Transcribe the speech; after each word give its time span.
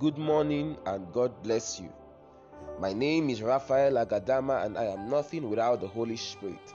good 0.00 0.16
morning, 0.16 0.78
and 0.86 1.12
God 1.12 1.30
bless 1.42 1.78
you. 1.78 1.92
My 2.80 2.94
name 2.94 3.28
is 3.28 3.42
Raphael 3.42 3.92
Agadama, 3.92 4.64
and 4.64 4.78
I 4.78 4.86
am 4.86 5.10
nothing 5.10 5.50
without 5.50 5.82
the 5.82 5.88
Holy 5.88 6.16
Spirit. 6.16 6.72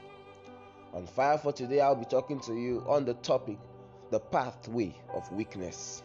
On 0.94 1.08
fire 1.08 1.40
for 1.40 1.52
today, 1.52 1.82
I'll 1.82 1.96
be 1.96 2.06
talking 2.06 2.40
to 2.42 2.54
you 2.54 2.86
on 2.88 3.04
the 3.04 3.16
topic 3.16 3.58
the 4.12 4.20
pathway 4.20 4.94
of 5.12 5.30
weakness. 5.32 6.04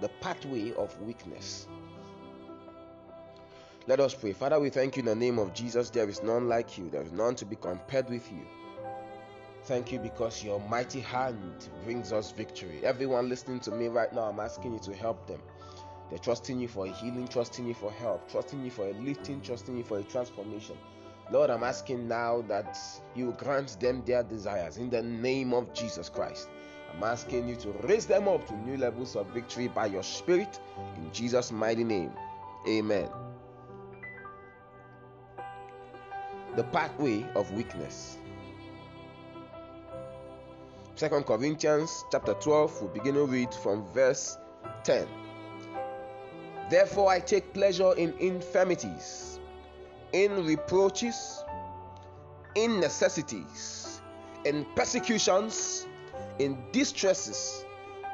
The 0.00 0.08
pathway 0.20 0.72
of 0.72 1.00
weakness. 1.00 1.68
Let 3.86 4.00
us 4.00 4.12
pray. 4.12 4.32
Father, 4.32 4.58
we 4.58 4.70
thank 4.70 4.96
you 4.96 5.00
in 5.00 5.06
the 5.06 5.14
name 5.14 5.38
of 5.38 5.54
Jesus. 5.54 5.90
There 5.90 6.08
is 6.08 6.24
none 6.24 6.48
like 6.48 6.76
you, 6.76 6.90
there 6.90 7.02
is 7.02 7.12
none 7.12 7.36
to 7.36 7.44
be 7.44 7.54
compared 7.54 8.10
with 8.10 8.28
you. 8.32 8.44
Thank 9.62 9.92
you 9.92 10.00
because 10.00 10.42
your 10.42 10.58
mighty 10.68 11.00
hand 11.00 11.68
brings 11.84 12.12
us 12.12 12.32
victory. 12.32 12.80
Everyone 12.82 13.28
listening 13.28 13.60
to 13.60 13.70
me 13.70 13.86
right 13.86 14.12
now, 14.12 14.22
I'm 14.22 14.40
asking 14.40 14.72
you 14.72 14.80
to 14.80 14.92
help 14.92 15.24
them. 15.28 15.40
They're 16.10 16.18
trusting 16.18 16.58
you 16.58 16.68
for 16.68 16.86
a 16.86 16.90
healing, 16.90 17.28
trusting 17.28 17.66
you 17.66 17.74
for 17.74 17.92
help, 17.92 18.30
trusting 18.30 18.64
you 18.64 18.70
for 18.70 18.86
a 18.86 18.92
lifting, 18.92 19.40
trusting 19.42 19.76
you 19.76 19.84
for 19.84 19.98
a 19.98 20.02
transformation. 20.02 20.76
Lord, 21.30 21.50
I'm 21.50 21.62
asking 21.62 22.08
now 22.08 22.42
that 22.48 22.78
you 23.14 23.34
grant 23.38 23.78
them 23.80 24.02
their 24.06 24.22
desires 24.22 24.78
in 24.78 24.88
the 24.88 25.02
name 25.02 25.52
of 25.52 25.74
Jesus 25.74 26.08
Christ. 26.08 26.48
I'm 26.90 27.04
asking 27.04 27.48
you 27.48 27.56
to 27.56 27.70
raise 27.86 28.06
them 28.06 28.28
up 28.28 28.46
to 28.48 28.56
new 28.56 28.78
levels 28.78 29.14
of 29.14 29.26
victory 29.28 29.68
by 29.68 29.86
your 29.86 30.02
Spirit 30.02 30.58
in 30.96 31.12
Jesus' 31.12 31.52
mighty 31.52 31.84
name. 31.84 32.12
Amen. 32.66 33.10
The 36.56 36.64
pathway 36.64 37.26
of 37.34 37.52
weakness. 37.52 38.16
Second 40.94 41.26
Corinthians 41.26 42.04
chapter 42.10 42.34
12, 42.34 42.82
we 42.82 42.88
begin 42.98 43.14
to 43.14 43.26
read 43.26 43.52
from 43.52 43.86
verse 43.92 44.38
10. 44.84 45.06
Therefore, 46.70 47.10
I 47.10 47.20
take 47.20 47.54
pleasure 47.54 47.94
in 47.94 48.12
infirmities, 48.18 49.40
in 50.12 50.44
reproaches, 50.44 51.42
in 52.54 52.80
necessities, 52.80 54.00
in 54.44 54.66
persecutions, 54.76 55.86
in 56.38 56.58
distresses, 56.72 57.64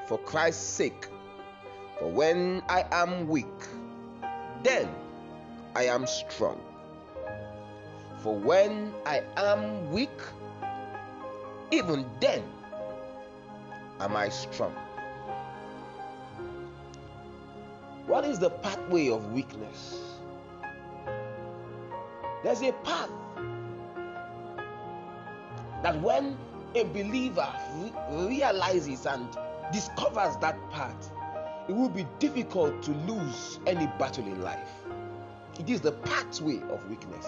for 0.07 0.19
Christ's 0.19 0.63
sake. 0.63 1.09
For 1.99 2.09
when 2.09 2.63
I 2.69 2.85
am 2.93 3.29
weak, 3.29 3.47
then 4.63 4.89
I 5.75 5.85
am 5.85 6.07
strong. 6.07 6.61
For 8.19 8.35
when 8.35 8.95
I 9.05 9.23
am 9.37 9.91
weak, 9.91 10.21
even 11.71 12.07
then 12.21 12.43
am 14.01 14.17
I 14.17 14.29
strong. 14.29 14.75
What 18.07 18.25
is 18.25 18.39
the 18.39 18.51
pathway 18.51 19.09
of 19.09 19.33
weakness? 19.33 20.01
There's 22.43 22.63
a 22.63 22.73
path 22.85 23.11
that 25.83 26.01
when 26.03 26.37
a 26.75 26.85
believer 26.85 27.49
re- 27.77 27.93
realizes 28.27 29.07
and 29.07 29.27
discovers 29.73 30.37
that 30.39 30.59
path, 30.71 31.11
it 31.69 31.73
will 31.75 31.89
be 31.89 32.07
difficult 32.19 32.83
to 32.83 32.91
lose 32.93 33.59
any 33.67 33.87
battle 33.99 34.27
in 34.27 34.43
life. 34.43 34.85
It 35.59 35.71
is 35.71 35.81
the 35.81 35.93
pathway 35.93 36.61
of 36.71 36.87
weakness. 36.91 37.27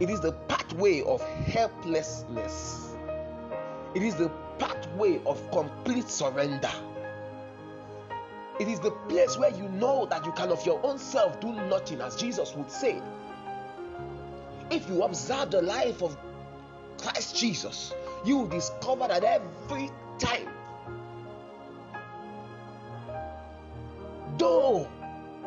It 0.00 0.10
is 0.10 0.20
the 0.20 0.32
pathway 0.32 1.02
of 1.02 1.22
helplessness. 1.22 2.96
It 3.94 4.02
is 4.02 4.16
the 4.16 4.30
pathway 4.58 5.20
of 5.26 5.48
complete 5.52 6.08
surrender. 6.08 6.70
It 8.58 8.66
is 8.66 8.80
the 8.80 8.90
place 8.90 9.36
where 9.36 9.50
you 9.50 9.68
know 9.68 10.06
that 10.06 10.24
you 10.26 10.32
can 10.32 10.50
of 10.50 10.64
your 10.66 10.84
own 10.84 10.98
self 10.98 11.40
do 11.40 11.52
nothing, 11.52 12.00
as 12.00 12.16
Jesus 12.16 12.54
would 12.54 12.70
say. 12.70 13.00
If 14.70 14.88
you 14.88 15.02
observe 15.02 15.50
the 15.50 15.62
life 15.62 16.02
of 16.02 16.16
Christ 17.00 17.36
Jesus, 17.36 17.94
you 18.24 18.38
will 18.38 18.48
discover 18.48 19.06
that 19.08 19.22
every 19.22 19.90
time, 20.18 20.48
though 24.36 24.88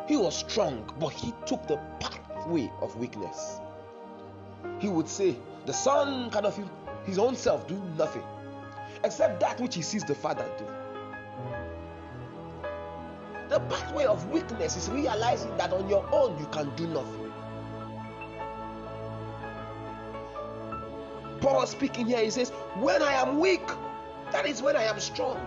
he 0.08 0.16
was 0.16 0.36
strong, 0.36 0.90
but 0.98 1.12
he 1.12 1.34
took 1.46 1.66
the 1.68 1.76
pathway 2.00 2.72
of 2.80 2.96
weakness. 2.96 3.60
He 4.78 4.88
would 4.88 5.08
say, 5.08 5.36
The 5.66 5.72
Son 5.72 6.30
can 6.30 6.46
of 6.46 6.58
his 7.04 7.18
own 7.18 7.36
self 7.36 7.68
do 7.68 7.80
nothing 7.98 8.24
except 9.04 9.40
that 9.40 9.60
which 9.60 9.74
he 9.74 9.82
sees 9.82 10.04
the 10.04 10.14
Father 10.14 10.46
do. 10.58 10.64
The 13.52 13.60
pathway 13.60 14.06
of 14.06 14.30
weakness 14.30 14.78
is 14.78 14.88
realizing 14.88 15.54
that 15.58 15.74
on 15.74 15.86
your 15.86 16.08
own 16.10 16.38
you 16.38 16.46
can 16.46 16.74
do 16.74 16.86
nothing. 16.86 17.30
Paul 21.42 21.66
speaking 21.66 22.06
here, 22.06 22.24
he 22.24 22.30
says, 22.30 22.48
When 22.76 23.02
I 23.02 23.12
am 23.12 23.40
weak, 23.40 23.66
that 24.30 24.46
is 24.46 24.62
when 24.62 24.74
I 24.74 24.84
am 24.84 24.98
strong. 25.00 25.38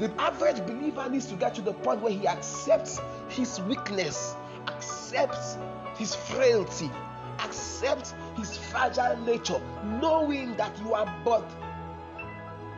The 0.00 0.12
average 0.20 0.66
believer 0.66 1.08
needs 1.08 1.26
to 1.26 1.36
get 1.36 1.54
to 1.54 1.62
the 1.62 1.72
point 1.72 2.00
where 2.00 2.10
he 2.10 2.26
accepts 2.26 2.98
his 3.28 3.60
weakness, 3.60 4.34
accepts 4.66 5.56
his 5.96 6.16
frailty, 6.16 6.90
accepts 7.38 8.12
his 8.36 8.56
fragile 8.56 9.16
nature, 9.18 9.62
knowing 9.84 10.56
that 10.56 10.76
you 10.80 10.94
are 10.94 11.14
but 11.24 11.48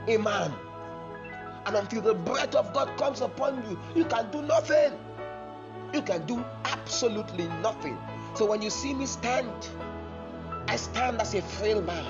a 0.08 0.18
man. 0.18 0.52
And 1.66 1.76
until 1.76 2.02
the 2.02 2.14
breath 2.14 2.54
of 2.54 2.72
God 2.72 2.96
comes 2.98 3.20
upon 3.20 3.62
you, 3.68 3.78
you 3.94 4.04
can 4.04 4.30
do 4.30 4.42
nothing. 4.42 4.92
You 5.92 6.02
can 6.02 6.26
do 6.26 6.44
absolutely 6.64 7.48
nothing. 7.60 7.98
So 8.34 8.46
when 8.46 8.62
you 8.62 8.70
see 8.70 8.94
me 8.94 9.06
stand, 9.06 9.50
I 10.68 10.76
stand 10.76 11.20
as 11.20 11.34
a 11.34 11.42
frail 11.42 11.82
man, 11.82 12.06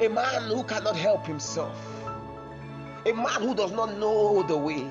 a 0.00 0.08
man 0.08 0.42
who 0.44 0.62
cannot 0.64 0.96
help 0.96 1.26
himself, 1.26 1.76
a 3.04 3.12
man 3.12 3.42
who 3.42 3.54
does 3.54 3.72
not 3.72 3.98
know 3.98 4.42
the 4.44 4.56
way, 4.56 4.90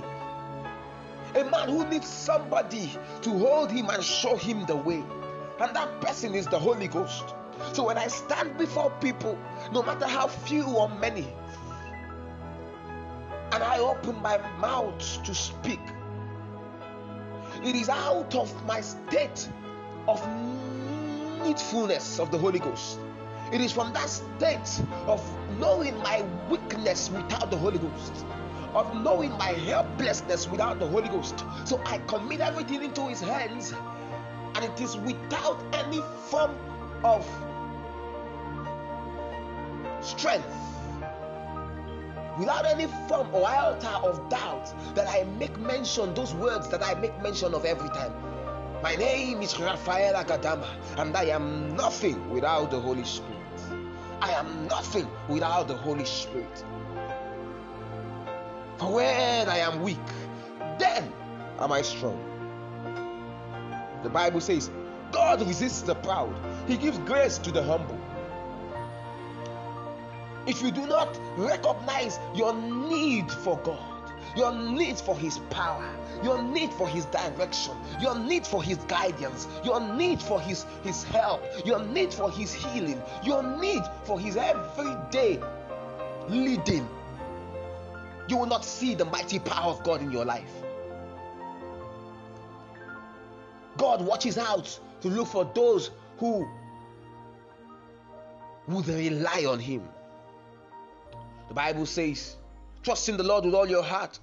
a 1.35 1.44
man 1.45 1.69
who 1.69 1.88
needs 1.88 2.07
somebody 2.07 2.91
to 3.22 3.29
hold 3.29 3.72
him 3.72 3.89
and 3.89 4.03
show 4.03 4.35
him 4.35 4.66
the 4.66 4.75
way. 4.75 5.03
And 5.59 5.75
that 5.75 6.01
person 6.01 6.35
is 6.35 6.45
the 6.47 6.59
Holy 6.59 6.88
Ghost. 6.88 7.33
So 7.73 7.85
when 7.85 7.97
I 7.97 8.07
stand 8.07 8.57
before 8.57 8.91
people, 9.01 9.38
no 9.72 9.81
matter 9.81 10.06
how 10.06 10.27
few 10.27 10.66
or 10.66 10.89
many, 10.89 11.27
and 13.57 13.63
I 13.63 13.79
open 13.79 14.22
my 14.22 14.38
mouth 14.59 15.23
to 15.23 15.34
speak, 15.34 15.79
it 17.63 17.75
is 17.75 17.90
out 17.90 18.35
of 18.35 18.53
my 18.68 18.81
state 18.81 19.50
of 20.07 20.22
needfulness 21.41 22.19
of 22.19 22.29
the 22.29 22.38
Holy 22.38 22.59
Ghost. 22.59 23.00
It 23.51 23.59
is 23.59 23.72
from 23.72 23.94
that 23.94 24.09
state 24.09 24.85
of 25.07 25.19
knowing 25.57 25.97
my 26.03 26.23
weakness 26.51 27.09
without 27.09 27.50
the 27.50 27.57
Holy 27.57 27.79
Ghost, 27.79 28.28
of 28.75 28.94
knowing 29.01 29.31
my 29.40 29.53
helplessness 29.53 30.47
without 30.47 30.78
the 30.78 30.88
Holy 30.88 31.09
Ghost. 31.09 31.44
So 31.66 31.81
I 31.84 31.97
commit 32.06 32.41
everything 32.41 32.84
into 32.84 33.07
His 33.07 33.22
hands, 33.22 33.74
and 34.53 34.66
it 34.66 34.79
is 34.79 34.97
without 34.97 35.59
any 35.74 36.03
form 36.29 36.56
of 37.03 37.25
strength, 40.01 40.76
without 42.37 42.65
any 42.65 42.87
form 43.07 43.27
or 43.33 43.45
iota 43.47 43.89
of 43.99 44.29
doubt 44.29 44.73
that 44.95 45.07
I 45.07 45.23
make 45.39 45.57
mention 45.59 46.13
those 46.13 46.33
words 46.33 46.69
that 46.69 46.83
I 46.83 46.93
make 46.95 47.19
mention 47.21 47.53
of 47.53 47.65
every 47.65 47.89
time. 47.89 48.13
My 48.83 48.95
name 48.95 49.41
is 49.41 49.59
Raphael 49.59 50.13
Agadama, 50.13 50.67
and 50.97 51.15
I 51.17 51.25
am 51.25 51.75
nothing 51.75 52.29
without 52.29 52.69
the 52.69 52.79
Holy 52.79 53.03
Spirit. 53.03 53.33
I 54.21 54.31
am 54.31 54.67
nothing 54.67 55.07
without 55.27 55.67
the 55.67 55.75
Holy 55.75 56.05
Spirit. 56.05 56.63
For 58.77 58.93
when 58.93 59.49
I 59.49 59.57
am 59.57 59.81
weak, 59.81 59.97
then 60.77 61.12
am 61.59 61.71
I 61.71 61.81
strong. 61.81 62.23
The 64.03 64.09
Bible 64.09 64.41
says, 64.41 64.69
God 65.12 65.41
resists 65.41 65.81
the 65.81 65.95
proud, 65.95 66.35
He 66.67 66.77
gives 66.77 67.00
grace 67.00 67.39
to 67.39 67.51
the 67.51 67.63
humble. 67.63 68.00
If 70.47 70.61
you 70.61 70.71
do 70.71 70.88
not 70.88 71.19
recognize 71.35 72.19
your 72.33 72.53
need 72.55 73.29
for 73.29 73.57
God, 73.57 74.13
your 74.38 74.53
need 74.53 74.97
for 74.97 75.17
His 75.17 75.39
power, 75.49 75.85
your 76.23 76.41
need 76.41 76.71
for 76.73 76.88
His 76.88 77.03
direction, 77.05 77.73
your 77.99 78.17
need 78.17 78.47
for 78.47 78.63
His 78.63 78.77
guidance, 78.77 79.45
your 79.65 79.81
need 79.81 80.21
for 80.21 80.39
His, 80.39 80.65
his 80.83 81.03
help, 81.03 81.44
your 81.65 81.83
need 81.83 82.13
for 82.13 82.31
His 82.31 82.53
healing, 82.53 83.01
your 83.23 83.44
need 83.44 83.83
for 84.05 84.17
His 84.17 84.38
everyday 84.38 85.39
leading, 86.29 86.88
you 88.29 88.38
will 88.38 88.45
not 88.45 88.63
see 88.63 88.95
the 88.95 89.05
mighty 89.05 89.39
power 89.39 89.71
of 89.71 89.83
God 89.83 90.01
in 90.01 90.11
your 90.11 90.25
life. 90.25 90.51
God 93.75 94.01
watches 94.01 94.38
out 94.38 94.79
to 95.01 95.09
look 95.09 95.27
for 95.27 95.50
those 95.53 95.91
who 96.17 96.47
would 98.67 98.88
rely 98.88 99.45
on 99.45 99.59
Him. 99.59 99.83
The 101.47 101.53
Bible 101.53 101.85
says, 101.85 102.35
Trust 102.83 103.09
in 103.09 103.17
the 103.17 103.23
Lord 103.23 103.45
with 103.45 103.55
all 103.55 103.67
your 103.67 103.83
heart 103.83 104.19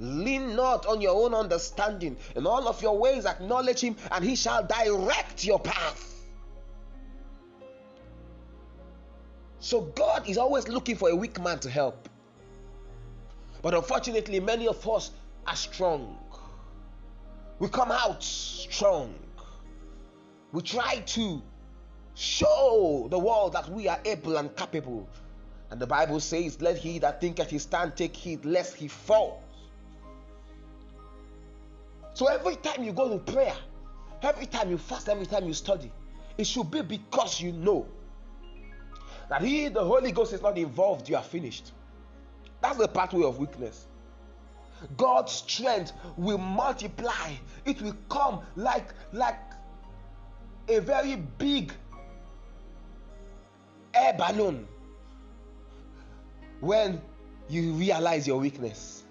Lean 0.00 0.56
not 0.56 0.86
on 0.86 1.00
your 1.00 1.24
own 1.24 1.34
understanding. 1.34 2.16
In 2.34 2.46
all 2.46 2.66
of 2.66 2.82
your 2.82 2.98
ways, 2.98 3.26
acknowledge 3.26 3.80
him, 3.80 3.96
and 4.10 4.24
he 4.24 4.34
shall 4.34 4.64
direct 4.64 5.44
your 5.44 5.60
path. 5.60 6.10
So, 9.60 9.82
God 9.82 10.28
is 10.28 10.36
always 10.36 10.68
looking 10.68 10.96
for 10.96 11.08
a 11.08 11.16
weak 11.16 11.40
man 11.40 11.58
to 11.60 11.70
help. 11.70 12.08
But 13.62 13.72
unfortunately, 13.72 14.40
many 14.40 14.68
of 14.68 14.86
us 14.86 15.10
are 15.46 15.56
strong. 15.56 16.18
We 17.58 17.68
come 17.68 17.90
out 17.90 18.22
strong. 18.22 19.14
We 20.52 20.60
try 20.60 20.96
to 20.96 21.42
show 22.14 23.06
the 23.10 23.18
world 23.18 23.54
that 23.54 23.70
we 23.70 23.88
are 23.88 23.98
able 24.04 24.36
and 24.36 24.54
capable. 24.54 25.08
And 25.74 25.82
the 25.82 25.88
Bible 25.88 26.20
says, 26.20 26.62
Let 26.62 26.76
he 26.76 27.00
that 27.00 27.20
thinketh 27.20 27.50
he 27.50 27.58
stand 27.58 27.96
take 27.96 28.14
heed 28.14 28.44
lest 28.44 28.76
he 28.76 28.86
fall. 28.86 29.42
So 32.12 32.28
every 32.28 32.54
time 32.54 32.84
you 32.84 32.92
go 32.92 33.08
to 33.08 33.18
prayer, 33.18 33.56
every 34.22 34.46
time 34.46 34.70
you 34.70 34.78
fast, 34.78 35.08
every 35.08 35.26
time 35.26 35.48
you 35.48 35.52
study, 35.52 35.90
it 36.38 36.46
should 36.46 36.70
be 36.70 36.82
because 36.82 37.40
you 37.40 37.50
know 37.50 37.88
that 39.28 39.42
He, 39.42 39.66
the 39.66 39.82
Holy 39.82 40.12
Ghost, 40.12 40.32
is 40.32 40.42
not 40.42 40.56
involved, 40.56 41.08
you 41.08 41.16
are 41.16 41.24
finished. 41.24 41.72
That's 42.62 42.78
the 42.78 42.86
pathway 42.86 43.24
of 43.24 43.40
weakness. 43.40 43.88
God's 44.96 45.32
strength 45.32 45.92
will 46.16 46.38
multiply, 46.38 47.32
it 47.64 47.82
will 47.82 47.96
come 48.08 48.42
like 48.54 48.94
like 49.12 49.40
a 50.68 50.78
very 50.78 51.16
big 51.16 51.72
air 53.92 54.12
balloon 54.16 54.68
when 56.64 57.00
you 57.48 57.72
realize 57.72 58.26
your 58.26 58.38
weakness. 58.38 59.04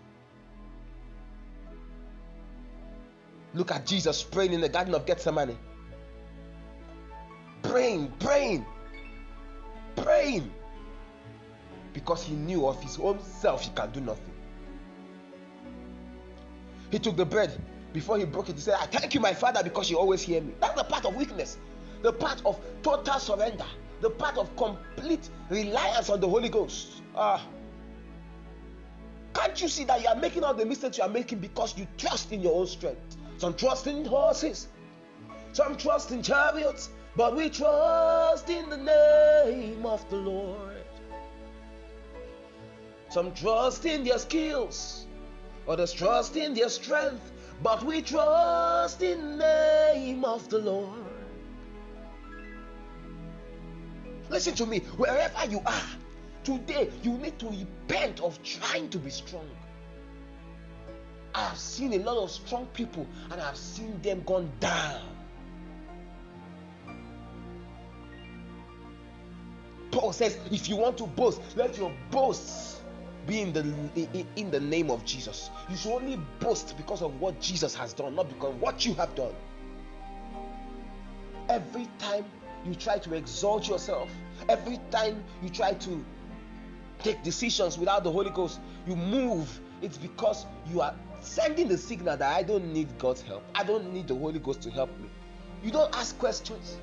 Look 3.54 3.72
at 3.72 3.86
Jesus 3.86 4.24
praying 4.24 4.54
in 4.54 4.62
the 4.62 4.70
Garden 4.70 4.96
of 4.96 5.06
Gethsemane. 5.06 5.56
Praying, 7.62 8.12
praying, 8.20 8.66
praying. 9.96 10.52
Because 11.94 12.24
he 12.24 12.34
knew 12.34 12.68
of 12.68 12.82
his 12.82 12.98
own 13.00 13.22
self 13.22 13.64
he 13.64 13.70
can 13.70 13.92
do 13.92 14.02
nothing. 14.02 14.34
He 16.90 16.98
took 16.98 17.16
the 17.16 17.26
bread 17.26 17.56
before 17.94 18.18
he 18.18 18.26
broke 18.26 18.50
it. 18.50 18.56
He 18.56 18.62
said, 18.62 18.78
I 18.80 18.88
thank 18.88 19.14
you, 19.14 19.20
my 19.20 19.34
Father, 19.34 19.64
because 19.64 19.92
you 19.92 20.00
always 20.00 20.24
hear 20.24 20.42
me. 20.42 20.54
That's 20.60 20.76
the 20.76 20.84
part 20.84 21.06
of 21.06 21.16
weakness, 21.16 21.60
the 22.02 22.12
part 22.12 22.42
of 22.46 22.60
total 22.82 23.20
surrender, 23.20 23.66
the 24.04 24.10
part 24.10 24.38
of 24.38 24.54
complete 24.58 25.30
reliance 25.50 26.10
on 26.10 26.20
the 26.20 26.28
Holy 26.28 26.50
Ghost. 26.50 27.02
Ah. 27.16 27.42
Can't 29.34 29.60
you 29.60 29.70
see 29.70 29.86
that 29.86 30.02
you 30.02 30.08
are 30.10 30.16
making 30.16 30.44
all 30.44 30.54
the 30.54 30.66
mistakes 30.66 30.98
you 30.98 31.06
are 31.06 31.10
making 31.10 31.40
because 31.40 31.78
you 31.78 31.88
trust 31.98 32.34
in 32.34 32.42
your 32.42 32.54
own 32.60 32.68
strength? 32.68 33.18
Some 33.38 33.56
trust 33.56 33.88
in 33.88 34.04
horses, 34.04 34.68
some 35.54 35.78
trust 35.78 36.12
in 36.12 36.22
chariots, 36.22 36.90
but 37.16 37.36
we 37.36 37.50
trust 37.50 38.50
in 38.50 38.70
the 38.70 38.78
name 38.78 39.86
of 39.86 40.08
the 40.10 40.18
Lord. 40.18 40.86
Some 43.10 43.34
trust 43.34 43.86
in 43.86 44.04
their 44.04 44.20
skills, 44.20 45.08
others 45.68 45.94
trust 45.94 46.36
in 46.36 46.54
their 46.54 46.70
strength, 46.70 47.32
but 47.64 47.84
we 47.84 48.02
trust 48.02 49.02
in 49.02 49.38
the 49.38 49.94
name 49.94 50.26
of 50.26 50.50
the 50.50 50.58
Lord. 50.60 51.12
Listen 54.33 54.56
to 54.56 54.65
me, 54.65 54.80
wherever 54.97 55.45
you 55.47 55.62
are, 55.63 55.83
today 56.44 56.89
you 57.03 57.13
need 57.19 57.38
to 57.38 57.50
repent 57.50 58.19
of 58.19 58.41
trying 58.41 58.89
to 58.89 58.97
be 58.97 59.12
strong. 59.12 59.47
I 61.35 61.50
have 61.50 61.57
seen 61.59 61.94
a 61.94 62.00
lot 62.00 62.18
of 62.18 62.31
strong 62.31 62.65
people 62.74 63.06
and 63.30 63.39
I 63.39 63.45
have 63.45 63.57
seen 63.57 64.01
them 64.01 64.24
gone 64.25 64.51
down. 64.59 65.01
Paul 69.91 70.12
says, 70.13 70.39
if 70.50 70.68
you 70.68 70.77
want 70.77 70.97
to 70.97 71.06
boast, 71.06 71.39
let 71.56 71.77
your 71.77 71.94
boast 72.09 72.81
be 73.27 73.39
in 73.39 73.53
the 73.53 73.59
in, 73.95 74.27
in 74.35 74.50
the 74.50 74.59
name 74.59 74.89
of 74.89 75.06
Jesus. 75.06 75.51
You 75.69 75.77
should 75.77 75.91
only 75.94 76.19
boast 76.39 76.75
because 76.75 77.03
of 77.03 77.21
what 77.21 77.39
Jesus 77.39 77.75
has 77.75 77.94
done, 77.94 78.15
not 78.15 78.30
because 78.30 78.50
of 78.50 78.59
what 78.59 78.83
you 78.83 78.95
have 78.95 79.13
done. 79.13 79.35
Every 81.50 81.88
time 82.00 82.25
you 82.65 82.75
try 82.75 82.98
to 83.00 83.13
exalt 83.13 83.68
yourself, 83.68 84.10
every 84.50 84.80
time 84.92 85.24
you 85.42 85.50
try 85.50 85.74
to 85.74 86.06
take 87.00 87.21
decisions 87.24 87.77
without 87.77 88.04
the 88.04 88.12
Holy 88.12 88.30
Ghost, 88.30 88.60
you 88.88 88.95
move. 88.95 89.60
It's 89.81 89.98
because 89.98 90.45
you 90.71 90.81
are 90.81 90.95
sending 91.19 91.68
the 91.68 91.77
signal 91.77 92.18
that 92.18 92.36
I 92.36 92.44
don't 92.44 92.71
need 92.71 92.98
God's 92.98 93.21
help. 93.21 93.44
I 93.56 93.63
don't 93.63 93.94
need 93.94 94.07
the 94.07 94.15
Holy 94.15 94.39
Ghost 94.39 94.62
to 94.63 94.71
help 94.71 94.89
me. 95.00 95.10
You 95.63 95.71
don't 95.71 95.94
ask 95.95 96.18
questions. 96.18 96.77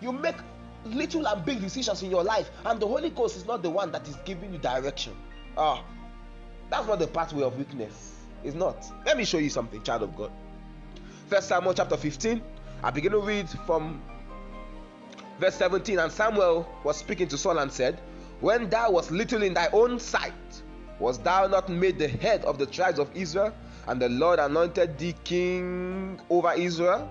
You 0.00 0.12
make 0.12 0.36
little 0.84 1.26
and 1.26 1.44
big 1.44 1.60
decisions 1.60 2.02
in 2.02 2.10
your 2.10 2.22
life, 2.22 2.50
and 2.64 2.80
the 2.80 2.86
Holy 2.86 3.10
Ghost 3.10 3.36
is 3.36 3.46
not 3.46 3.62
the 3.62 3.70
one 3.70 3.92
that 3.92 4.06
is 4.08 4.16
giving 4.24 4.52
you 4.52 4.58
direction. 4.58 5.14
Ah, 5.56 5.82
that's 6.70 6.86
not 6.86 6.98
the 6.98 7.06
pathway 7.06 7.42
of 7.42 7.56
weakness. 7.58 8.14
It's 8.44 8.54
not. 8.54 8.86
Let 9.04 9.16
me 9.16 9.24
show 9.24 9.38
you 9.38 9.50
something, 9.50 9.82
child 9.82 10.02
of 10.02 10.16
God. 10.16 10.30
First 11.26 11.48
Samuel 11.48 11.74
chapter 11.74 11.96
15. 11.96 12.40
I 12.82 12.90
begin 12.90 13.12
to 13.12 13.18
read 13.18 13.48
from 13.66 14.00
verse 15.38 15.54
17. 15.56 15.98
And 15.98 16.12
Samuel 16.12 16.68
was 16.84 16.96
speaking 16.96 17.28
to 17.28 17.38
Saul 17.38 17.58
and 17.58 17.72
said, 17.72 18.00
When 18.40 18.68
thou 18.68 18.92
wast 18.92 19.10
little 19.10 19.42
in 19.42 19.54
thy 19.54 19.68
own 19.72 19.98
sight, 19.98 20.32
was 20.98 21.18
thou 21.18 21.46
not 21.46 21.68
made 21.68 21.98
the 21.98 22.08
head 22.08 22.44
of 22.44 22.58
the 22.58 22.66
tribes 22.66 22.98
of 22.98 23.08
Israel? 23.14 23.54
and 23.88 24.00
the 24.00 24.08
Lord 24.08 24.38
anointed 24.38 24.98
thee 24.98 25.14
king 25.24 26.20
over 26.30 26.52
Israel? 26.52 27.10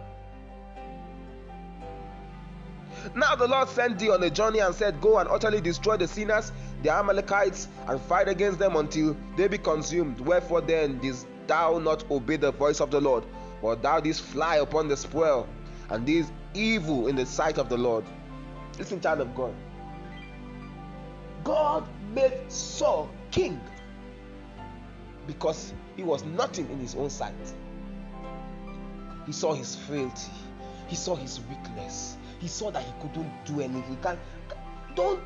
Now 3.16 3.36
the 3.36 3.48
Lord 3.48 3.68
sent 3.70 4.00
thee 4.00 4.12
on 4.12 4.22
a 4.24 4.30
journey 4.30 4.60
and 4.60 4.74
said, 4.74 5.02
Go 5.02 5.18
and 5.18 5.28
utterly 5.30 5.60
destroy 5.60 5.98
the 5.98 6.08
sinners, 6.08 6.52
the 6.84 6.92
Amalekites, 6.92 7.68
and 7.88 8.00
fight 8.02 8.28
against 8.28 8.60
them 8.60 8.76
until 8.76 9.18
they 9.36 9.48
be 9.48 9.58
consumed. 9.58 10.20
Wherefore 10.20 10.62
then 10.62 11.00
didst 11.00 11.26
thou 11.48 11.80
not 11.80 12.10
obey 12.12 12.38
the 12.38 12.52
voice 12.52 12.80
of 12.80 12.92
the 12.92 13.02
Lord, 13.02 13.24
but 13.62 13.82
thou 13.82 14.00
didst 14.00 14.22
fly 14.22 14.58
upon 14.58 14.88
the 14.88 14.98
spoil, 14.98 15.48
and 15.90 16.06
this 16.06 16.32
evil 16.58 17.08
in 17.08 17.16
the 17.16 17.26
sight 17.26 17.58
of 17.58 17.70
the 17.70 17.78
Lord? 17.78 18.04
Listen, 18.78 19.00
child 19.00 19.22
of 19.22 19.36
God. 19.36 19.54
God 21.44 21.88
made 22.14 22.34
Saul 22.50 23.10
king 23.32 23.60
because 25.26 25.74
he 25.96 26.04
was 26.04 26.24
nothing 26.24 26.70
in 26.70 26.80
his 26.80 26.96
own 26.96 27.10
sight. 27.10 27.34
He 29.26 29.32
saw 29.32 29.54
his 29.54 29.76
frailty, 29.76 30.32
he 30.88 30.96
saw 30.96 31.16
his 31.16 31.42
weakness, 31.50 32.18
he 32.40 32.48
saw 32.48 32.72
that 32.72 32.84
he 32.84 32.92
couldn't 33.02 33.32
do 33.46 33.62
anything. 33.62 33.98
Can, 34.02 34.18
don't 34.96 35.22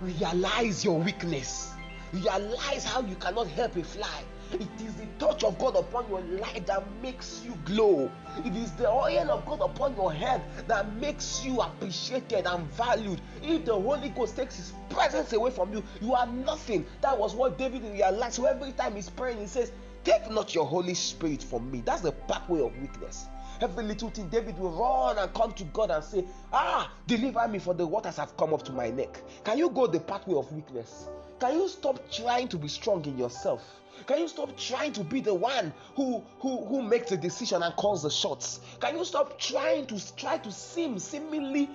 realize 0.00 0.84
your 0.84 0.98
weakness, 0.98 1.72
realize 2.12 2.84
how 2.84 3.00
you 3.02 3.14
cannot 3.16 3.48
help 3.48 3.76
a 3.76 3.82
fly. 3.82 4.22
It 4.52 4.68
is 4.80 4.94
the 4.94 5.06
touch 5.18 5.44
of 5.44 5.58
God 5.58 5.76
upon 5.76 6.08
your 6.08 6.20
life 6.20 6.64
that 6.66 6.82
makes 7.02 7.42
you 7.44 7.54
glow. 7.64 8.10
It 8.44 8.56
is 8.56 8.72
the 8.72 8.88
oil 8.88 9.30
of 9.30 9.44
God 9.44 9.60
upon 9.60 9.94
your 9.94 10.12
head 10.12 10.42
that 10.66 10.92
makes 10.94 11.44
you 11.44 11.60
appreciated 11.60 12.46
and 12.46 12.64
valued. 12.72 13.20
If 13.42 13.66
the 13.66 13.74
Holy 13.74 14.08
Ghost 14.08 14.36
takes 14.36 14.56
His 14.56 14.72
presence 14.88 15.32
away 15.32 15.50
from 15.50 15.72
you, 15.72 15.82
you 16.00 16.14
are 16.14 16.26
nothing. 16.26 16.86
That 17.02 17.18
was 17.18 17.34
what 17.34 17.58
David 17.58 17.82
realized. 17.82 18.36
So 18.36 18.46
every 18.46 18.72
time 18.72 18.94
he's 18.94 19.10
praying, 19.10 19.38
he 19.38 19.46
says, 19.46 19.72
Take 20.04 20.30
not 20.30 20.54
your 20.54 20.64
Holy 20.64 20.94
Spirit 20.94 21.42
from 21.42 21.70
me. 21.70 21.82
That's 21.84 22.00
the 22.00 22.12
pathway 22.12 22.60
of 22.60 22.74
weakness. 22.80 23.26
Every 23.60 23.84
little 23.84 24.10
thing, 24.10 24.28
David 24.28 24.56
will 24.58 24.70
run 24.70 25.18
and 25.18 25.34
come 25.34 25.52
to 25.54 25.64
God 25.64 25.90
and 25.90 26.04
say, 26.04 26.24
Ah, 26.52 26.92
deliver 27.06 27.46
me, 27.48 27.58
for 27.58 27.74
the 27.74 27.86
waters 27.86 28.16
have 28.16 28.36
come 28.36 28.54
up 28.54 28.62
to 28.64 28.72
my 28.72 28.90
neck. 28.90 29.20
Can 29.44 29.58
you 29.58 29.68
go 29.70 29.86
the 29.86 29.98
pathway 29.98 30.36
of 30.36 30.52
weakness? 30.52 31.08
Can 31.40 31.54
you 31.54 31.68
stop 31.68 32.00
trying 32.10 32.48
to 32.48 32.56
be 32.56 32.68
strong 32.68 33.04
in 33.04 33.18
yourself? 33.18 33.80
Can 34.06 34.20
you 34.20 34.28
stop 34.28 34.56
trying 34.56 34.92
to 34.92 35.02
be 35.02 35.20
the 35.20 35.34
one 35.34 35.72
who 35.96 36.22
who 36.38 36.64
who 36.66 36.82
makes 36.82 37.10
the 37.10 37.16
decision 37.16 37.62
and 37.62 37.74
calls 37.74 38.02
the 38.02 38.10
shots? 38.10 38.60
Can 38.80 38.96
you 38.96 39.04
stop 39.04 39.38
trying 39.40 39.86
to 39.86 40.16
try 40.16 40.38
to 40.38 40.52
seem 40.52 40.98
seemingly 41.00 41.68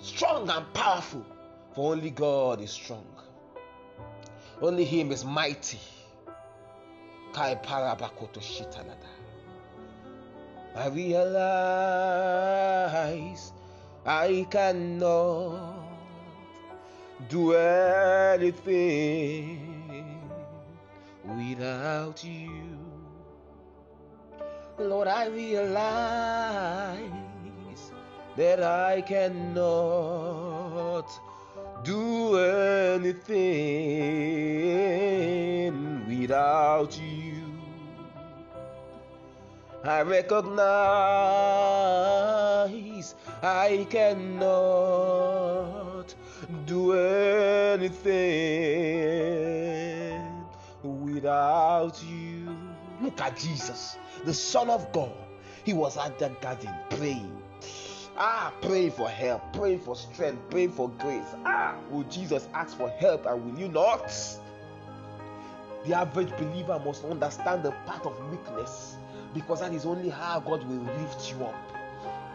strong 0.00 0.48
and 0.48 0.72
powerful? 0.72 1.24
For 1.74 1.92
only 1.92 2.10
God 2.10 2.62
is 2.62 2.70
strong. 2.70 3.06
Only 4.62 4.84
Him 4.84 5.12
is 5.12 5.24
mighty. 5.24 5.78
Kai 7.32 7.54
shitanada. 7.56 9.19
I 10.80 10.88
realize 10.88 11.32
I 14.06 14.46
cannot 14.50 15.74
do 17.28 17.52
anything 17.52 18.64
without 21.36 22.24
you. 22.24 22.78
Lord, 24.78 25.06
I 25.06 25.26
realize 25.26 27.02
that 28.38 28.62
I 28.62 29.02
cannot 29.02 29.50
do 31.84 32.38
anything 32.38 33.36
without 36.08 36.98
you. 36.98 37.39
I 39.82 40.02
recognize 40.02 40.60
I 43.42 43.86
cannot 43.88 44.54
do 46.66 46.92
anything 46.92 48.10
without 50.82 51.98
you. 52.04 52.54
Look 53.00 53.18
at 53.22 53.38
Jesus, 53.38 53.96
the 54.26 54.34
Son 54.34 54.68
of 54.68 54.92
God. 54.92 55.14
He 55.64 55.72
was 55.72 55.96
at 55.96 56.18
the 56.18 56.28
garden 56.42 56.74
praying. 56.90 57.40
Ah, 58.18 58.52
praying 58.60 58.90
for 58.90 59.08
help, 59.08 59.50
praying 59.54 59.80
for 59.80 59.96
strength, 59.96 60.42
praying 60.50 60.72
for 60.72 60.90
grace. 60.90 61.24
Ah, 61.46 61.74
will 61.90 62.04
Jesus 62.04 62.50
ask 62.52 62.76
for 62.76 62.90
help 62.90 63.24
and 63.24 63.42
will 63.42 63.58
you 63.58 63.68
not? 63.68 64.12
The 65.86 65.94
average 65.94 66.36
believer 66.36 66.78
must 66.84 67.02
understand 67.06 67.62
the 67.62 67.70
path 67.86 68.04
of 68.04 68.12
weakness 68.30 68.98
because 69.34 69.60
that 69.60 69.72
is 69.72 69.86
only 69.86 70.08
how 70.08 70.40
God 70.40 70.64
will 70.64 70.82
lift 71.00 71.30
you 71.32 71.44
up. 71.44 71.54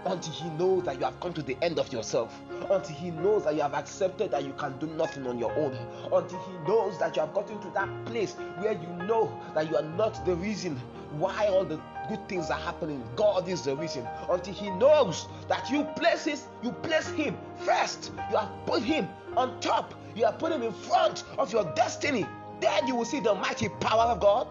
Until 0.05 0.33
He 0.33 0.49
knows 0.51 0.83
that 0.83 0.99
you 0.99 1.05
have 1.05 1.19
come 1.19 1.33
to 1.33 1.41
the 1.41 1.57
end 1.63 1.79
of 1.79 1.91
yourself, 1.91 2.39
until 2.69 2.95
He 2.95 3.09
knows 3.09 3.43
that 3.45 3.55
you 3.55 3.61
have 3.61 3.73
accepted 3.73 4.29
that 4.31 4.43
you 4.43 4.53
can 4.53 4.77
do 4.77 4.85
nothing 4.85 5.25
on 5.25 5.39
your 5.39 5.51
own, 5.53 5.75
until 6.13 6.39
He 6.39 6.67
knows 6.67 6.99
that 6.99 7.15
you 7.15 7.21
have 7.21 7.33
gotten 7.33 7.59
to 7.61 7.69
that 7.71 8.05
place 8.05 8.33
where 8.59 8.73
you 8.73 8.87
know 9.07 9.35
that 9.55 9.67
you 9.69 9.75
are 9.75 9.83
not 9.97 10.23
the 10.25 10.35
reason 10.35 10.79
why 11.17 11.47
all 11.47 11.63
the 11.65 11.79
good 12.07 12.27
things 12.29 12.51
are 12.51 12.59
happening. 12.59 13.03
God 13.15 13.47
is 13.47 13.63
the 13.63 13.75
reason. 13.75 14.07
Until 14.29 14.53
He 14.53 14.69
knows 14.69 15.27
that 15.47 15.69
you 15.71 15.83
place 15.95 16.47
you 16.61 16.71
place 16.71 17.09
Him 17.09 17.35
first. 17.59 18.11
You 18.29 18.37
have 18.37 18.51
put 18.65 18.83
Him 18.83 19.07
on 19.35 19.59
top. 19.59 19.95
You 20.15 20.25
have 20.25 20.37
put 20.37 20.51
Him 20.51 20.61
in 20.61 20.73
front 20.73 21.23
of 21.37 21.51
your 21.51 21.63
destiny. 21.73 22.25
Then 22.61 22.87
you 22.87 22.95
will 22.95 23.05
see 23.05 23.19
the 23.19 23.33
mighty 23.33 23.69
power 23.69 24.11
of 24.11 24.19
God. 24.19 24.47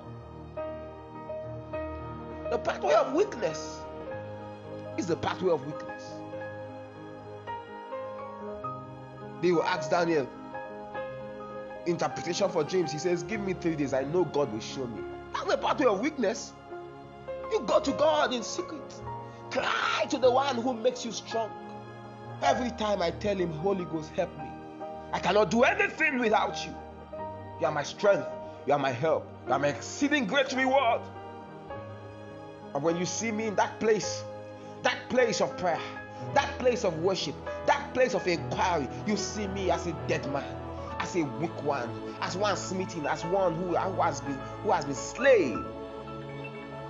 The 2.54 2.60
pathway 2.60 2.94
of 2.94 3.14
weakness 3.14 3.80
is 4.96 5.08
the 5.08 5.16
pathway 5.16 5.50
of 5.50 5.66
weakness. 5.66 6.12
They 9.42 9.50
will 9.50 9.64
ask 9.64 9.90
Daniel 9.90 10.28
interpretation 11.86 12.48
for 12.48 12.62
dreams. 12.62 12.92
He 12.92 12.98
says, 12.98 13.24
Give 13.24 13.40
me 13.40 13.54
three 13.54 13.74
days. 13.74 13.92
I 13.92 14.04
know 14.04 14.24
God 14.24 14.52
will 14.52 14.60
show 14.60 14.86
me. 14.86 15.02
That's 15.32 15.46
the 15.46 15.58
pathway 15.58 15.86
of 15.86 15.98
weakness. 15.98 16.52
You 17.50 17.58
go 17.66 17.80
to 17.80 17.90
God 17.90 18.32
in 18.32 18.44
secret. 18.44 19.02
Cry 19.50 20.06
to 20.10 20.18
the 20.18 20.30
one 20.30 20.54
who 20.54 20.74
makes 20.74 21.04
you 21.04 21.10
strong. 21.10 21.50
Every 22.40 22.70
time 22.70 23.02
I 23.02 23.10
tell 23.10 23.36
him, 23.36 23.50
Holy 23.50 23.84
Ghost, 23.86 24.12
help 24.12 24.30
me. 24.38 24.48
I 25.12 25.18
cannot 25.18 25.50
do 25.50 25.64
anything 25.64 26.20
without 26.20 26.64
you. 26.64 26.72
You 27.60 27.66
are 27.66 27.72
my 27.72 27.82
strength. 27.82 28.28
You 28.64 28.74
are 28.74 28.78
my 28.78 28.92
help. 28.92 29.26
You 29.48 29.54
are 29.54 29.58
my 29.58 29.70
exceeding 29.70 30.26
great 30.26 30.52
reward. 30.52 31.00
And 32.74 32.82
when 32.82 32.96
you 32.96 33.06
see 33.06 33.30
me 33.30 33.46
in 33.46 33.54
that 33.54 33.78
place, 33.78 34.24
that 34.82 34.98
place 35.08 35.40
of 35.40 35.56
prayer, 35.56 35.80
that 36.34 36.58
place 36.58 36.84
of 36.84 36.98
worship, 36.98 37.34
that 37.66 37.94
place 37.94 38.14
of 38.14 38.26
inquiry, 38.26 38.88
you 39.06 39.16
see 39.16 39.46
me 39.48 39.70
as 39.70 39.86
a 39.86 39.92
dead 40.08 40.30
man, 40.32 40.44
as 40.98 41.14
a 41.14 41.22
weak 41.22 41.62
one, 41.62 41.88
as 42.20 42.36
one 42.36 42.56
smitten, 42.56 43.06
as 43.06 43.24
one 43.26 43.54
who, 43.54 43.74
has 43.74 44.20
been 44.20 44.38
who 44.62 44.72
has 44.72 44.84
been 44.84 44.94
slain. 44.94 45.64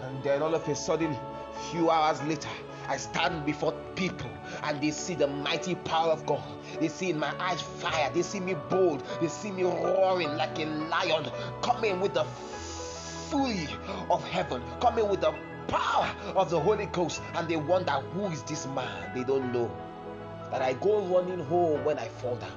And 0.03 0.23
then 0.23 0.43
all 0.43 0.55
of 0.55 0.67
a 0.69 0.75
sudden, 0.75 1.15
few 1.71 1.91
hours 1.91 2.23
later, 2.23 2.49
I 2.89 2.97
stand 2.97 3.47
before 3.47 3.73
people 3.95 4.31
and 4.65 4.81
they 4.81 4.91
see 4.91 5.15
the 5.15 5.27
mighty 5.27 5.75
power 5.75 6.13
of 6.13 6.27
God. 6.27 6.43
They 6.81 6.89
see 6.89 7.11
in 7.11 7.19
my 7.19 7.33
eyes 7.41 7.61
fire. 7.61 8.11
They 8.13 8.23
see 8.23 8.41
me 8.41 8.55
bold. 8.69 9.03
They 9.21 9.29
see 9.29 9.51
me 9.51 9.63
roaring 9.63 10.37
like 10.37 10.59
a 10.59 10.67
lion, 10.67 11.31
coming 11.63 12.01
with 12.01 12.15
the 12.15 12.25
fury 13.31 13.69
of 14.11 14.23
heaven, 14.29 14.63
coming 14.81 15.09
with 15.09 15.23
the 15.23 15.35
power 15.69 16.15
of 16.35 16.51
the 16.51 16.61
Holy 16.61 16.87
Ghost. 16.87 17.21
And 17.35 17.49
they 17.49 17.57
wonder, 17.57 17.93
who 17.93 18.27
is 18.27 18.43
this 18.43 18.67
man? 18.67 19.15
They 19.15 19.25
don't 19.25 19.53
know 19.53 19.71
that 20.51 20.63
I 20.63 20.75
go 20.75 21.01
running 21.01 21.45
home 21.47 21.85
when 21.85 21.99
I 21.99 22.09
fall 22.09 22.37
down. 22.37 22.53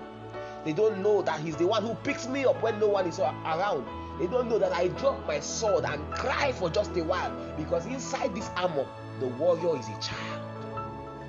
They 0.65 0.73
don't 0.73 1.01
know 1.01 1.21
that 1.21 1.39
he's 1.39 1.55
the 1.55 1.65
one 1.65 1.83
who 1.83 1.95
picks 1.95 2.27
me 2.27 2.45
up 2.45 2.61
when 2.61 2.79
no 2.79 2.87
one 2.87 3.07
is 3.07 3.19
around. 3.19 3.85
They 4.19 4.27
don't 4.27 4.49
know 4.49 4.59
that 4.59 4.73
I 4.73 4.87
drop 4.89 5.25
my 5.27 5.39
sword 5.39 5.85
and 5.85 6.11
cry 6.11 6.51
for 6.51 6.69
just 6.69 6.95
a 6.97 7.03
while 7.03 7.31
because 7.55 7.85
inside 7.85 8.35
this 8.35 8.49
armor, 8.55 8.85
the 9.19 9.27
warrior 9.27 9.79
is 9.79 9.87
a 9.87 9.99
child. 10.01 10.36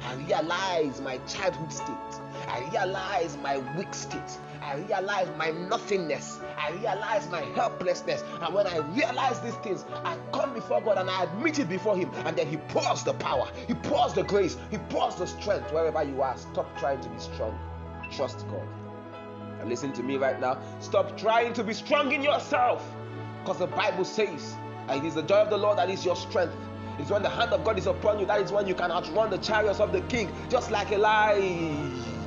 I 0.09 0.15
realize 0.15 1.03
my 1.03 1.19
childhood 1.27 1.71
state. 1.71 2.21
I 2.49 2.67
realize 2.73 3.37
my 3.43 3.59
weak 3.77 3.93
state. 3.93 4.39
I 4.63 4.77
realize 4.77 5.29
my 5.37 5.51
nothingness. 5.51 6.41
I 6.57 6.71
realize 6.71 7.29
my 7.29 7.43
helplessness. 7.43 8.25
And 8.41 8.55
when 8.55 8.67
I 8.67 8.79
realize 8.79 9.39
these 9.41 9.57
things, 9.57 9.85
I 9.93 10.17
come 10.33 10.55
before 10.55 10.81
God 10.81 10.97
and 10.97 11.11
I 11.11 11.25
admit 11.25 11.59
it 11.59 11.69
before 11.69 11.95
Him. 11.95 12.11
And 12.25 12.39
then 12.39 12.47
He 12.47 12.57
pours 12.57 13.05
the 13.05 13.13
power, 13.13 13.51
He 13.67 13.75
pours 13.75 14.15
the 14.15 14.23
grace, 14.23 14.57
He 14.71 14.79
pours 14.79 15.17
the 15.17 15.27
strength 15.27 15.71
wherever 15.75 16.03
you 16.03 16.23
are. 16.23 16.39
Stop 16.39 16.79
trying 16.79 17.03
to 17.03 17.09
be 17.11 17.19
strong. 17.19 17.59
Trust 18.11 18.49
God. 18.49 18.67
And 19.61 19.69
listen 19.69 19.93
to 19.93 20.03
me 20.03 20.17
right 20.17 20.41
now. 20.41 20.59
Stop 20.81 21.19
trying 21.19 21.53
to 21.53 21.63
be 21.63 21.75
strong 21.75 22.13
in 22.13 22.23
yourself. 22.23 22.83
Because 23.43 23.59
the 23.59 23.67
Bible 23.67 24.07
says, 24.07 24.55
it 24.89 25.05
is 25.05 25.17
the 25.17 25.23
joy 25.23 25.43
of 25.43 25.51
the 25.51 25.59
Lord 25.59 25.77
that 25.77 25.91
is 25.91 26.03
your 26.03 26.17
strength. 26.17 26.55
It's 26.99 27.11
when 27.11 27.23
the 27.23 27.31
hand 27.31 27.53
of 27.53 27.65
God 27.65 27.79
is 27.79 27.87
upon 27.87 28.19
you, 28.19 28.27
that 28.27 28.41
is 28.41 28.51
when 28.51 28.67
you 28.67 28.75
can 28.75 28.91
outrun 28.91 29.31
the 29.31 29.39
chariots 29.39 29.81
of 29.81 29.93
the 29.93 30.01
king, 30.03 30.31
just 30.51 30.71
like 30.71 30.91
Elijah 30.91 32.18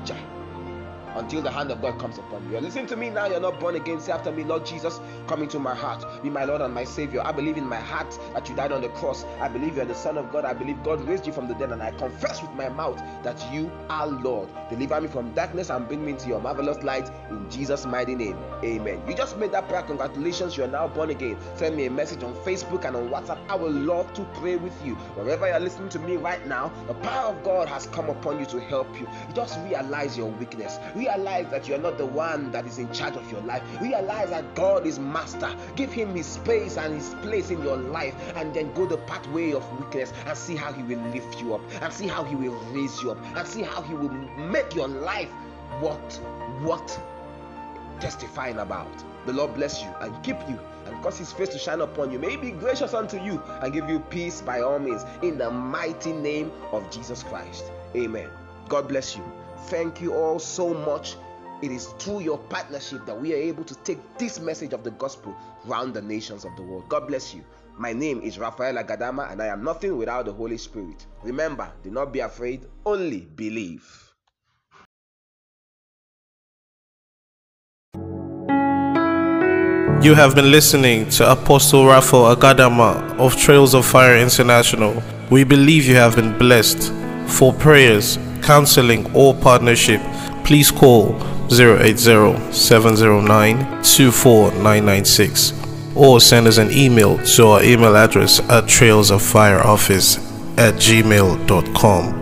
until 1.16 1.42
the 1.42 1.52
hand 1.52 1.72
of 1.72 1.82
God 1.82 2.00
comes 2.00 2.18
upon 2.18 2.50
you. 2.50 2.60
Listen 2.60 2.88
to 2.88 2.96
me 2.96 3.10
now, 3.10 3.28
you're 3.28 3.40
not 3.40 3.60
born 3.60 3.76
again. 3.76 4.00
Say 4.00 4.12
after 4.12 4.32
me, 4.32 4.44
Lord 4.44 4.66
Jesus, 4.66 5.00
come 5.28 5.42
into 5.44 5.60
my 5.60 5.76
heart. 5.76 6.06
Be 6.24 6.30
my 6.30 6.46
Lord 6.46 6.62
and 6.62 6.74
my 6.74 6.84
Savior. 6.84 7.22
I 7.26 7.32
believe 7.32 7.58
in 7.58 7.68
my 7.68 7.80
heart 7.80 8.18
that 8.34 8.48
you 8.50 8.56
died 8.56 8.72
on 8.72 8.82
the 8.82 8.90
cross. 8.90 9.26
I 9.40 9.48
believe 9.48 9.76
you're 9.76 9.86
the 9.86 9.96
Son 9.96 10.18
of 10.18 10.32
God. 10.32 10.46
I 10.46 10.54
believe 10.54 10.84
God 10.84 11.02
raised 11.08 11.28
you 11.28 11.34
from 11.34 11.48
the 11.48 11.54
dead. 11.56 11.72
And 11.72 11.82
I 11.82 11.92
confess 11.92 12.42
with 12.42 12.52
my 12.52 12.70
mouth 12.70 12.98
that 13.24 13.42
you 13.54 13.72
are 13.90 14.08
Lord. 14.08 14.50
Deliver 14.70 15.02
me 15.02 15.08
from 15.08 15.34
darkness 15.34 15.70
and 15.70 15.88
bring 15.88 16.06
me 16.06 16.12
into 16.12 16.28
your 16.30 16.40
marvelous 16.40 16.84
light 16.84 17.10
in 17.30 17.50
Jesus' 17.50 17.86
mighty 17.86 18.16
name. 18.16 18.38
Amen. 18.64 19.02
You 19.08 19.16
just 19.16 19.38
made 19.38 19.52
that 19.52 19.68
prayer. 19.68 19.84
Congratulations, 19.84 20.58
you 20.58 20.64
are 20.64 20.68
now 20.68 20.88
born 20.88 21.10
again. 21.10 21.38
Send 21.56 21.76
me 21.76 21.86
a 21.86 21.92
message 21.92 22.24
on 22.24 22.34
Facebook 22.36 22.86
and 22.86 22.96
on 22.96 23.10
WhatsApp. 23.10 23.40
I 23.50 23.56
would 23.56 23.74
love 23.74 24.14
to 24.14 24.24
pray 24.36 24.56
with 24.56 24.74
you. 24.86 24.96
Wherever 25.16 25.48
you're 25.48 25.60
listening 25.60 25.90
to 25.90 26.00
me 26.00 26.18
right 26.18 26.46
now, 26.48 26.72
the 26.88 26.94
power 26.96 27.34
of 27.34 27.44
God 27.44 27.68
has 27.68 27.88
come 27.88 28.10
upon 28.10 28.40
you 28.40 28.46
to 28.48 28.60
help. 28.60 28.88
You 29.00 29.08
just 29.34 29.60
realize 29.66 30.18
your 30.18 30.28
weakness 30.28 30.78
Realize 31.02 31.50
that 31.50 31.68
you 31.68 31.74
are 31.74 31.80
not 31.80 31.98
the 31.98 32.06
one 32.06 32.52
that 32.52 32.68
is 32.68 32.78
in 32.78 32.94
charge 32.94 33.16
of 33.16 33.32
your 33.32 33.42
life. 33.42 33.64
Realize 33.82 34.30
that 34.30 34.54
God 34.54 34.86
is 34.86 35.00
master. 35.00 35.50
Give 35.76 35.92
him 35.92 36.14
his 36.14 36.28
space 36.28 36.78
and 36.78 36.94
his 36.94 37.16
place 37.24 37.50
in 37.50 37.60
your 37.64 37.76
life, 37.76 38.14
and 38.36 38.54
then 38.54 38.72
go 38.74 38.86
the 38.86 39.00
pathway 39.00 39.52
of 39.52 39.64
weakness 39.80 40.14
and 40.28 40.38
see 40.38 40.56
how 40.56 40.72
he 40.72 40.84
will 40.84 41.02
lift 41.08 41.42
you 41.42 41.56
up, 41.56 41.62
and 41.82 41.92
see 41.92 42.06
how 42.06 42.24
he 42.24 42.36
will 42.36 42.54
raise 42.72 43.02
you 43.02 43.10
up, 43.10 43.18
and 43.36 43.48
see 43.48 43.64
how 43.64 43.82
he 43.82 43.96
will 43.96 44.12
make 44.38 44.76
your 44.76 44.88
life 44.88 45.30
what 45.80 46.14
what 46.62 46.88
testifying 48.00 48.60
about. 48.60 49.04
The 49.26 49.34
Lord 49.34 49.56
bless 49.56 49.82
you 49.82 49.90
and 50.02 50.24
keep 50.24 50.38
you 50.48 50.60
and 50.86 51.02
cause 51.02 51.18
his 51.18 51.32
face 51.32 51.50
to 51.50 51.58
shine 51.58 51.82
upon 51.82 52.12
you. 52.12 52.20
May 52.20 52.32
he 52.32 52.38
be 52.38 52.52
gracious 52.52 52.94
unto 52.94 53.18
you 53.20 53.42
and 53.62 53.74
give 53.74 53.90
you 53.90 54.00
peace 54.00 54.42
by 54.42 54.62
all 54.62 54.78
means 54.78 55.04
in 55.24 55.40
the 55.40 55.50
mighty 55.50 56.14
name 56.14 56.52
of 56.72 56.92
Jesus 56.92 57.24
Christ. 57.24 57.72
Amen. 57.96 58.30
God 58.68 58.88
bless 58.88 59.18
you. 59.18 59.24
Thank 59.68 60.02
you 60.02 60.14
all 60.14 60.40
so 60.40 60.74
much. 60.74 61.16
It 61.62 61.72
is 61.72 61.88
through 62.00 62.22
your 62.22 62.38
partnership 62.38 63.06
that 63.06 63.20
we 63.20 63.34
are 63.34 63.38
able 63.38 63.64
to 63.64 63.76
take 63.76 64.00
this 64.18 64.40
message 64.40 64.74
of 64.74 64.84
the 64.84 64.92
gospel 64.92 65.36
round 65.66 65.94
the 65.94 66.02
nations 66.02 66.44
of 66.44 66.56
the 66.56 66.64
world. 66.64 66.90
God 66.90 67.08
bless 67.08 67.34
you. 67.34 67.44
My 67.78 67.94
name 67.94 68.22
is 68.22 68.38
Raphael 68.38 68.76
Agadama, 68.76 69.32
and 69.32 69.42
I 69.42 69.48
am 69.48 69.64
nothing 69.64 69.98
without 69.98 70.26
the 70.26 70.34
Holy 70.34 70.58
Spirit. 70.58 71.06
Remember, 71.24 71.72
do 71.84 71.92
not 71.92 72.12
be 72.12 72.20
afraid, 72.20 72.66
only 72.86 73.22
believe. 73.36 74.12
You 80.04 80.16
have 80.16 80.34
been 80.34 80.50
listening 80.50 81.08
to 81.12 81.32
Apostle 81.32 81.86
Raphael 81.86 82.36
Agadama 82.36 83.20
of 83.20 83.38
Trails 83.38 83.76
of 83.76 83.86
Fire 83.86 84.18
International. 84.18 85.02
We 85.30 85.44
believe 85.44 85.86
you 85.86 85.96
have 85.96 86.16
been 86.16 86.36
blessed. 86.40 86.92
For 87.28 87.54
prayers, 87.54 88.18
counseling, 88.42 89.14
or 89.16 89.34
partnership, 89.36 90.02
please 90.44 90.72
call 90.72 91.16
080 91.52 92.52
709 92.52 93.84
24996 93.84 95.54
or 95.96 96.22
send 96.22 96.48
us 96.48 96.58
an 96.58 96.72
email 96.72 97.18
to 97.20 97.48
our 97.48 97.64
email 97.64 97.96
address 97.96 98.40
at 98.50 98.64
trailsoffireoffice 98.66 100.18
at 100.58 100.76
gmail.com. 100.76 102.21